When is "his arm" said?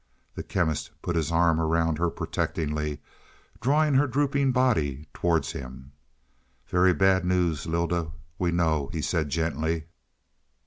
1.15-1.59